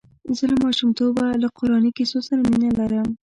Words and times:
زه 0.37 0.43
له 0.51 0.57
ماشومتوبه 0.65 1.25
له 1.41 1.47
قراني 1.57 1.91
کیسو 1.97 2.19
سره 2.27 2.41
مینه 2.49 2.69
لرم. 2.79 3.09